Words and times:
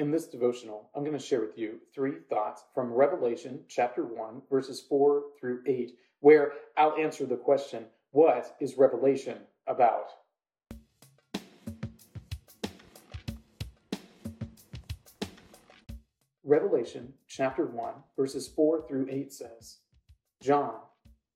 In 0.00 0.10
this 0.10 0.28
devotional, 0.28 0.88
I'm 0.94 1.04
going 1.04 1.12
to 1.12 1.22
share 1.22 1.42
with 1.42 1.58
you 1.58 1.78
three 1.94 2.20
thoughts 2.30 2.64
from 2.74 2.90
Revelation 2.90 3.60
chapter 3.68 4.02
1, 4.02 4.40
verses 4.48 4.80
4 4.80 5.24
through 5.38 5.60
8, 5.66 5.92
where 6.20 6.52
I'll 6.78 6.96
answer 6.96 7.26
the 7.26 7.36
question 7.36 7.84
what 8.10 8.56
is 8.60 8.78
Revelation 8.78 9.36
about? 9.66 10.06
Revelation 16.44 17.12
chapter 17.28 17.66
1, 17.66 17.92
verses 18.16 18.48
4 18.48 18.86
through 18.88 19.06
8 19.10 19.30
says, 19.30 19.80
John, 20.42 20.76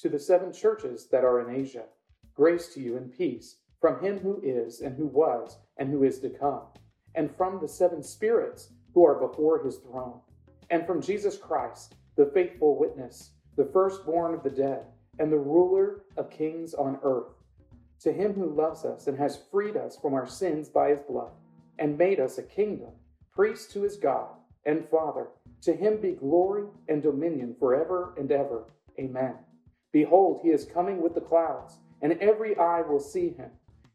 to 0.00 0.10
the 0.10 0.18
seven 0.18 0.52
churches 0.52 1.08
that 1.10 1.24
are 1.24 1.40
in 1.40 1.56
Asia, 1.58 1.84
grace 2.34 2.68
to 2.74 2.80
you 2.80 2.98
and 2.98 3.10
peace 3.10 3.56
from 3.80 4.04
him 4.04 4.18
who 4.18 4.38
is, 4.42 4.82
and 4.82 4.98
who 4.98 5.06
was, 5.06 5.56
and 5.78 5.88
who 5.88 6.04
is 6.04 6.18
to 6.18 6.28
come, 6.28 6.64
and 7.14 7.34
from 7.36 7.60
the 7.60 7.68
seven 7.68 8.02
spirits 8.02 8.70
who 8.94 9.04
are 9.04 9.26
before 9.26 9.62
his 9.62 9.76
throne, 9.78 10.20
and 10.70 10.86
from 10.86 11.02
Jesus 11.02 11.36
Christ, 11.36 11.96
the 12.16 12.30
faithful 12.34 12.78
witness, 12.78 13.30
the 13.56 13.64
firstborn 13.72 14.34
of 14.34 14.42
the 14.42 14.50
dead, 14.50 14.84
and 15.18 15.30
the 15.30 15.38
ruler 15.38 16.02
of 16.16 16.30
kings 16.30 16.74
on 16.74 16.98
earth. 17.02 17.32
To 18.00 18.12
him 18.12 18.32
who 18.32 18.54
loves 18.54 18.84
us 18.84 19.06
and 19.06 19.18
has 19.18 19.42
freed 19.50 19.76
us 19.76 19.96
from 19.96 20.14
our 20.14 20.26
sins 20.26 20.68
by 20.68 20.90
his 20.90 21.00
blood, 21.00 21.32
and 21.78 21.98
made 21.98 22.20
us 22.20 22.38
a 22.38 22.42
kingdom, 22.42 22.90
priests 23.32 23.72
to 23.72 23.82
his 23.82 23.96
God 23.96 24.28
and 24.64 24.88
Father, 24.88 25.28
to 25.62 25.74
him 25.74 26.00
be 26.00 26.12
glory 26.12 26.64
and 26.88 27.02
dominion 27.02 27.54
forever 27.58 28.14
and 28.18 28.30
ever. 28.30 28.64
Amen. 28.98 29.34
Behold, 29.92 30.40
he 30.42 30.50
is 30.50 30.64
coming 30.64 31.02
with 31.02 31.14
the 31.14 31.20
clouds, 31.20 31.78
and 32.02 32.12
every 32.14 32.56
eye 32.56 32.82
will 32.82 33.00
see 33.00 33.30
him 33.30 33.50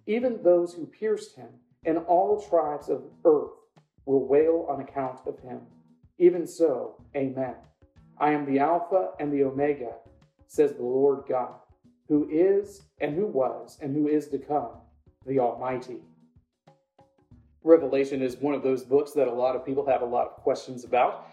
even 0.06 0.42
those 0.44 0.74
who 0.74 0.86
pierced 0.86 1.36
him, 1.36 1.50
and 1.86 2.00
all 2.08 2.42
tribes 2.42 2.90
of 2.90 3.04
earth 3.24 3.52
will 4.06 4.28
wail 4.28 4.66
on 4.70 4.82
account 4.82 5.20
of 5.28 5.40
him. 5.40 5.62
Even 6.18 6.48
so, 6.48 6.96
Amen. 7.16 7.56
I 8.18 8.32
am 8.32 8.46
the 8.46 8.60
Alpha 8.60 9.12
and 9.20 9.32
the 9.32 9.44
Omega, 9.44 9.92
says 10.48 10.74
the 10.74 10.84
Lord 10.84 11.24
God, 11.28 11.54
who 12.08 12.28
is, 12.32 12.84
and 13.02 13.16
who 13.16 13.26
was, 13.26 13.78
and 13.82 13.94
who 13.94 14.08
is 14.08 14.28
to 14.30 14.38
come, 14.38 14.70
the 15.26 15.40
Almighty. 15.40 15.98
Revelation 17.64 18.22
is 18.22 18.38
one 18.38 18.54
of 18.54 18.64
those 18.64 18.84
books 18.84 19.12
that 19.14 19.28
a 19.28 19.34
lot 19.34 19.56
of 19.56 19.66
people 19.66 19.86
have 19.88 20.02
a 20.02 20.06
lot 20.06 20.28
of 20.28 20.44
questions 20.44 20.84
about. 20.84 21.28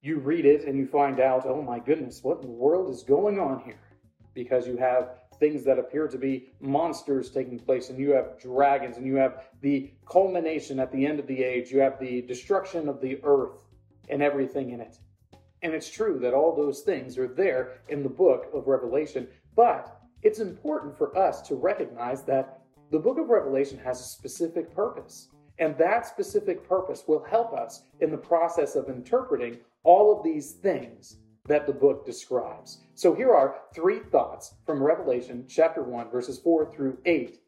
You 0.00 0.18
read 0.18 0.46
it 0.46 0.64
and 0.64 0.78
you 0.78 0.86
find 0.86 1.20
out, 1.20 1.44
oh 1.44 1.60
my 1.60 1.80
goodness, 1.80 2.22
what 2.22 2.40
in 2.40 2.46
the 2.46 2.52
world 2.52 2.88
is 2.88 3.02
going 3.02 3.40
on 3.40 3.60
here? 3.64 3.80
Because 4.32 4.66
you 4.66 4.76
have 4.76 5.08
things 5.38 5.64
that 5.64 5.78
appear 5.78 6.08
to 6.08 6.18
be 6.18 6.48
monsters 6.60 7.30
taking 7.30 7.58
place, 7.58 7.90
and 7.90 7.98
you 7.98 8.10
have 8.10 8.38
dragons, 8.40 8.96
and 8.96 9.06
you 9.06 9.16
have 9.16 9.44
the 9.60 9.92
culmination 10.06 10.80
at 10.80 10.92
the 10.92 11.06
end 11.06 11.18
of 11.18 11.26
the 11.26 11.42
age, 11.42 11.70
you 11.70 11.80
have 11.80 11.98
the 11.98 12.22
destruction 12.22 12.88
of 12.88 13.00
the 13.00 13.18
earth 13.22 13.64
and 14.08 14.22
everything 14.22 14.70
in 14.70 14.80
it. 14.80 14.98
And 15.62 15.74
it's 15.74 15.90
true 15.90 16.18
that 16.20 16.34
all 16.34 16.54
those 16.54 16.82
things 16.82 17.18
are 17.18 17.28
there 17.28 17.80
in 17.88 18.02
the 18.02 18.08
book 18.08 18.46
of 18.52 18.66
Revelation, 18.66 19.26
but 19.54 20.00
it's 20.22 20.38
important 20.38 20.96
for 20.96 21.16
us 21.16 21.40
to 21.42 21.54
recognize 21.54 22.22
that 22.24 22.60
the 22.90 22.98
book 22.98 23.18
of 23.18 23.28
Revelation 23.28 23.78
has 23.78 24.00
a 24.00 24.04
specific 24.04 24.74
purpose. 24.74 25.28
And 25.58 25.76
that 25.78 26.06
specific 26.06 26.68
purpose 26.68 27.04
will 27.06 27.24
help 27.24 27.54
us 27.54 27.82
in 28.00 28.10
the 28.10 28.18
process 28.18 28.76
of 28.76 28.88
interpreting 28.88 29.58
all 29.84 30.16
of 30.16 30.22
these 30.22 30.52
things 30.52 31.16
that 31.48 31.66
the 31.66 31.72
book 31.72 32.04
describes. 32.04 32.78
So 32.94 33.14
here 33.14 33.32
are 33.32 33.56
three 33.74 34.00
thoughts 34.00 34.54
from 34.64 34.82
Revelation 34.82 35.44
chapter 35.48 35.82
1, 35.82 36.10
verses 36.10 36.38
4 36.38 36.72
through 36.72 36.98
8 37.04 37.38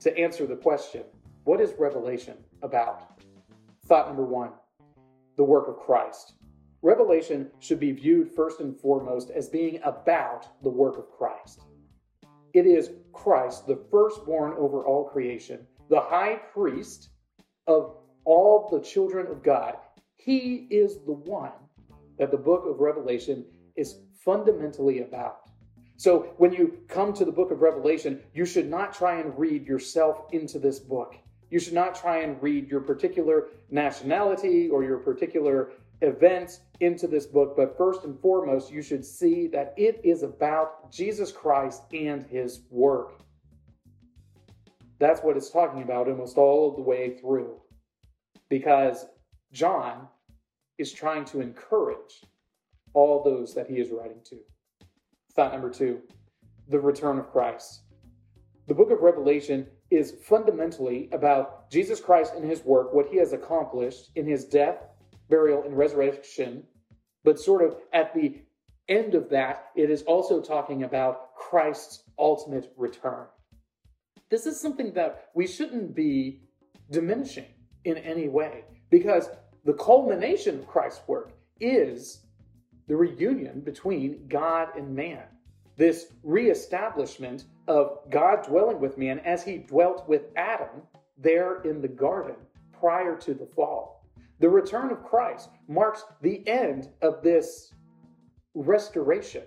to 0.00 0.18
answer 0.18 0.46
the 0.46 0.56
question 0.56 1.04
what 1.44 1.60
is 1.60 1.74
Revelation 1.76 2.36
about? 2.62 3.20
Thought 3.86 4.06
number 4.06 4.24
one 4.24 4.50
the 5.36 5.44
work 5.44 5.66
of 5.66 5.78
Christ. 5.78 6.34
Revelation 6.82 7.50
should 7.58 7.80
be 7.80 7.92
viewed 7.92 8.30
first 8.30 8.60
and 8.60 8.78
foremost 8.78 9.30
as 9.30 9.48
being 9.48 9.80
about 9.82 10.62
the 10.62 10.70
work 10.70 10.98
of 10.98 11.10
Christ. 11.10 11.62
It 12.52 12.66
is 12.66 12.90
Christ, 13.12 13.66
the 13.66 13.82
firstborn 13.90 14.52
over 14.58 14.84
all 14.84 15.08
creation, 15.08 15.66
the 15.88 16.00
high 16.00 16.36
priest 16.52 17.10
of 17.66 17.96
all 18.24 18.68
the 18.70 18.80
children 18.80 19.26
of 19.26 19.42
God. 19.42 19.76
He 20.16 20.66
is 20.70 20.98
the 21.06 21.12
one 21.12 21.52
that 22.22 22.30
the 22.30 22.36
book 22.36 22.66
of 22.66 22.78
Revelation 22.78 23.44
is 23.74 23.96
fundamentally 24.24 25.00
about. 25.00 25.50
So 25.96 26.32
when 26.36 26.52
you 26.52 26.78
come 26.86 27.12
to 27.14 27.24
the 27.24 27.32
book 27.32 27.50
of 27.50 27.62
Revelation, 27.62 28.20
you 28.32 28.46
should 28.46 28.70
not 28.70 28.94
try 28.94 29.18
and 29.18 29.36
read 29.36 29.66
yourself 29.66 30.26
into 30.30 30.60
this 30.60 30.78
book. 30.78 31.16
You 31.50 31.58
should 31.58 31.72
not 31.72 31.96
try 31.96 32.18
and 32.18 32.40
read 32.40 32.70
your 32.70 32.80
particular 32.80 33.48
nationality 33.72 34.70
or 34.70 34.84
your 34.84 34.98
particular 34.98 35.72
events 36.00 36.60
into 36.78 37.08
this 37.08 37.26
book, 37.26 37.56
but 37.56 37.76
first 37.76 38.04
and 38.04 38.16
foremost, 38.20 38.70
you 38.70 38.82
should 38.82 39.04
see 39.04 39.48
that 39.48 39.74
it 39.76 40.00
is 40.04 40.22
about 40.22 40.92
Jesus 40.92 41.32
Christ 41.32 41.82
and 41.92 42.24
his 42.26 42.60
work. 42.70 43.20
That's 45.00 45.22
what 45.22 45.36
it's 45.36 45.50
talking 45.50 45.82
about 45.82 46.06
almost 46.06 46.38
all 46.38 46.76
the 46.76 46.82
way 46.82 47.16
through. 47.16 47.56
Because 48.48 49.06
John 49.52 50.06
is 50.78 50.92
trying 50.92 51.24
to 51.26 51.40
encourage 51.40 52.22
all 52.94 53.22
those 53.22 53.54
that 53.54 53.68
he 53.68 53.76
is 53.76 53.90
writing 53.90 54.20
to. 54.24 54.38
Thought 55.34 55.52
number 55.52 55.70
two 55.70 56.00
the 56.68 56.78
return 56.78 57.18
of 57.18 57.30
Christ. 57.30 57.82
The 58.68 58.74
book 58.74 58.90
of 58.90 59.00
Revelation 59.00 59.66
is 59.90 60.14
fundamentally 60.24 61.08
about 61.12 61.70
Jesus 61.70 62.00
Christ 62.00 62.34
and 62.34 62.48
his 62.48 62.64
work, 62.64 62.94
what 62.94 63.08
he 63.08 63.18
has 63.18 63.32
accomplished 63.32 64.10
in 64.14 64.26
his 64.26 64.44
death, 64.44 64.78
burial, 65.28 65.64
and 65.64 65.76
resurrection. 65.76 66.62
But 67.24 67.38
sort 67.38 67.64
of 67.64 67.76
at 67.92 68.14
the 68.14 68.42
end 68.88 69.14
of 69.14 69.30
that, 69.30 69.66
it 69.74 69.90
is 69.90 70.02
also 70.02 70.40
talking 70.40 70.84
about 70.84 71.34
Christ's 71.34 72.04
ultimate 72.18 72.72
return. 72.76 73.26
This 74.30 74.46
is 74.46 74.60
something 74.60 74.94
that 74.94 75.28
we 75.34 75.46
shouldn't 75.46 75.94
be 75.94 76.42
diminishing 76.90 77.52
in 77.84 77.98
any 77.98 78.28
way 78.28 78.64
because 78.90 79.28
the 79.64 79.74
culmination 79.74 80.58
of 80.58 80.66
Christ's 80.66 81.06
work 81.06 81.32
is 81.60 82.22
the 82.88 82.96
reunion 82.96 83.60
between 83.60 84.26
God 84.28 84.76
and 84.76 84.94
man. 84.94 85.22
This 85.76 86.08
reestablishment 86.22 87.44
of 87.68 87.98
God 88.10 88.44
dwelling 88.44 88.80
with 88.80 88.98
man 88.98 89.20
as 89.20 89.44
he 89.44 89.58
dwelt 89.58 90.08
with 90.08 90.22
Adam 90.36 90.82
there 91.16 91.62
in 91.62 91.80
the 91.80 91.88
garden 91.88 92.36
prior 92.72 93.16
to 93.16 93.34
the 93.34 93.46
fall. 93.46 94.04
The 94.40 94.48
return 94.48 94.90
of 94.90 95.04
Christ 95.04 95.50
marks 95.68 96.04
the 96.20 96.46
end 96.48 96.88
of 97.00 97.22
this 97.22 97.72
restoration 98.54 99.44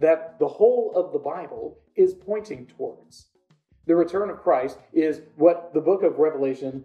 that 0.00 0.38
the 0.38 0.48
whole 0.48 0.92
of 0.94 1.12
the 1.12 1.18
Bible 1.18 1.78
is 1.94 2.14
pointing 2.14 2.66
towards. 2.66 3.26
The 3.86 3.96
return 3.96 4.30
of 4.30 4.38
Christ 4.38 4.78
is 4.92 5.20
what 5.36 5.72
the 5.74 5.80
book 5.80 6.02
of 6.02 6.18
Revelation 6.18 6.84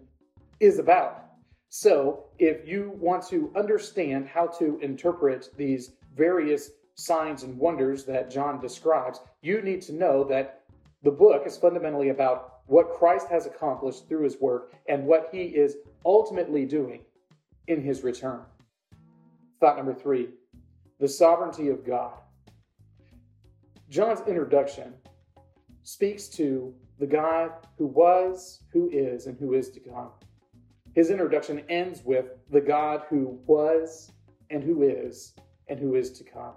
is 0.60 0.78
about. 0.78 1.24
So, 1.68 2.26
if 2.38 2.68
you 2.68 2.92
want 3.00 3.26
to 3.28 3.52
understand 3.56 4.28
how 4.28 4.46
to 4.58 4.78
interpret 4.80 5.48
these 5.56 5.92
various 6.14 6.70
signs 6.94 7.42
and 7.42 7.58
wonders 7.58 8.04
that 8.04 8.30
John 8.30 8.60
describes, 8.60 9.20
you 9.42 9.60
need 9.62 9.82
to 9.82 9.92
know 9.92 10.24
that 10.24 10.62
the 11.02 11.10
book 11.10 11.42
is 11.46 11.56
fundamentally 11.56 12.10
about 12.10 12.60
what 12.66 12.94
Christ 12.94 13.28
has 13.28 13.46
accomplished 13.46 14.08
through 14.08 14.24
his 14.24 14.40
work 14.40 14.72
and 14.88 15.04
what 15.04 15.28
he 15.32 15.42
is 15.42 15.76
ultimately 16.04 16.64
doing 16.64 17.00
in 17.66 17.82
his 17.82 18.02
return. 18.02 18.40
Thought 19.60 19.76
number 19.76 19.94
three 19.94 20.28
the 21.00 21.08
sovereignty 21.08 21.68
of 21.68 21.84
God. 21.84 22.14
John's 23.90 24.20
introduction 24.26 24.94
speaks 25.82 26.28
to 26.28 26.72
the 26.98 27.06
God 27.06 27.50
who 27.76 27.86
was, 27.86 28.62
who 28.72 28.88
is, 28.90 29.26
and 29.26 29.38
who 29.38 29.54
is 29.54 29.70
to 29.70 29.80
come. 29.80 30.10
His 30.94 31.10
introduction 31.10 31.64
ends 31.68 32.02
with 32.04 32.26
the 32.50 32.60
God 32.60 33.02
who 33.10 33.38
was 33.46 34.12
and 34.50 34.62
who 34.62 34.82
is 34.84 35.34
and 35.68 35.78
who 35.78 35.96
is 35.96 36.12
to 36.12 36.24
come. 36.24 36.54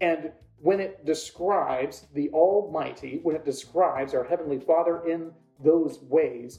And 0.00 0.32
when 0.58 0.78
it 0.78 1.06
describes 1.06 2.06
the 2.14 2.28
Almighty, 2.30 3.20
when 3.22 3.34
it 3.34 3.44
describes 3.44 4.14
our 4.14 4.24
Heavenly 4.24 4.60
Father 4.60 5.02
in 5.08 5.32
those 5.64 6.00
ways, 6.02 6.58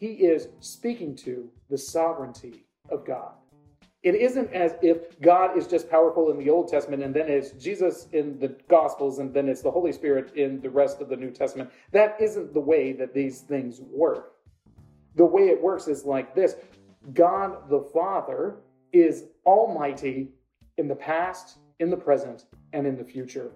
he 0.00 0.06
is 0.06 0.48
speaking 0.60 1.14
to 1.16 1.50
the 1.68 1.78
sovereignty 1.78 2.64
of 2.88 3.04
God. 3.04 3.32
It 4.02 4.14
isn't 4.14 4.52
as 4.52 4.74
if 4.80 5.20
God 5.20 5.58
is 5.58 5.66
just 5.66 5.90
powerful 5.90 6.30
in 6.30 6.38
the 6.38 6.48
Old 6.48 6.68
Testament 6.68 7.02
and 7.02 7.12
then 7.12 7.28
it's 7.28 7.50
Jesus 7.62 8.06
in 8.12 8.38
the 8.38 8.56
Gospels 8.68 9.18
and 9.18 9.34
then 9.34 9.48
it's 9.48 9.60
the 9.60 9.70
Holy 9.70 9.92
Spirit 9.92 10.34
in 10.36 10.60
the 10.60 10.70
rest 10.70 11.00
of 11.00 11.08
the 11.08 11.16
New 11.16 11.30
Testament. 11.30 11.70
That 11.90 12.16
isn't 12.20 12.54
the 12.54 12.60
way 12.60 12.92
that 12.92 13.12
these 13.12 13.40
things 13.40 13.80
work 13.80 14.37
the 15.18 15.26
way 15.26 15.48
it 15.48 15.60
works 15.60 15.88
is 15.88 16.04
like 16.04 16.34
this 16.34 16.54
God 17.12 17.68
the 17.68 17.82
Father 17.92 18.60
is 18.92 19.24
almighty 19.44 20.30
in 20.78 20.88
the 20.88 20.94
past, 20.94 21.58
in 21.80 21.90
the 21.90 21.96
present, 21.96 22.44
and 22.72 22.86
in 22.86 22.96
the 22.96 23.04
future. 23.04 23.50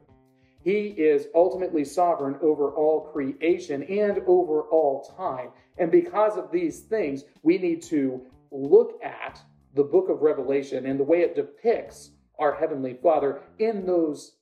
He 0.62 0.88
is 0.88 1.28
ultimately 1.34 1.84
sovereign 1.84 2.36
over 2.42 2.72
all 2.72 3.00
creation 3.12 3.82
and 3.84 4.18
over 4.26 4.62
all 4.62 5.14
time. 5.16 5.50
And 5.78 5.90
because 5.90 6.36
of 6.36 6.52
these 6.52 6.80
things, 6.80 7.24
we 7.42 7.58
need 7.58 7.82
to 7.84 8.20
look 8.50 9.00
at 9.02 9.40
the 9.74 9.82
book 9.82 10.08
of 10.08 10.22
Revelation 10.22 10.86
and 10.86 11.00
the 11.00 11.04
way 11.04 11.20
it 11.22 11.34
depicts 11.34 12.10
our 12.38 12.54
Heavenly 12.54 12.94
Father 12.94 13.40
in 13.58 13.86
those 13.86 14.36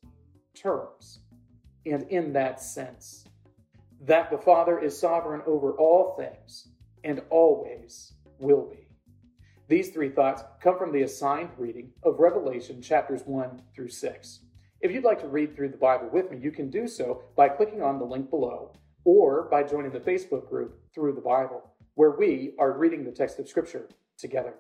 terms 0.55 1.21
and 1.87 2.03
in 2.09 2.33
that 2.35 2.61
sense. 2.61 3.25
That 4.03 4.31
the 4.31 4.39
Father 4.39 4.79
is 4.79 4.99
sovereign 4.99 5.43
over 5.47 5.73
all 5.73 6.17
things 6.17 6.70
and 7.05 7.23
always 7.31 8.13
will 8.39 8.69
be. 8.71 8.89
These 9.69 9.91
three 9.91 10.09
thoughts 10.09 10.43
come 10.61 10.79
from 10.79 10.93
the 10.93 11.03
assigned 11.03 11.51
reading 11.57 11.93
of 12.03 12.19
Revelation 12.19 12.83
chapters 12.83 13.23
1 13.25 13.63
through 13.75 13.89
6. 13.89 14.41
If 14.81 14.91
you'd 14.91 15.05
like 15.05 15.21
to 15.21 15.29
read 15.29 15.55
through 15.55 15.69
the 15.69 15.77
Bible 15.77 16.09
with 16.13 16.31
me, 16.31 16.39
you 16.39 16.51
can 16.51 16.71
do 16.71 16.89
so 16.89 17.23
by 17.37 17.49
clicking 17.49 17.83
on 17.83 17.99
the 17.99 18.05
link 18.05 18.31
below 18.31 18.73
or 19.05 19.49
by 19.51 19.63
joining 19.63 19.93
the 19.93 20.01
Facebook 20.01 20.49
group 20.49 20.81
Through 20.95 21.15
the 21.15 21.21
Bible, 21.21 21.63
where 21.95 22.13
we 22.13 22.55
are 22.59 22.77
reading 22.77 23.05
the 23.05 23.13
text 23.13 23.39
of 23.39 23.49
Scripture 23.49 23.89
together. 24.19 24.55